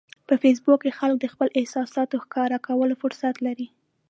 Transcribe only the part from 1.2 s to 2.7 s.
خپلو احساساتو ښکاره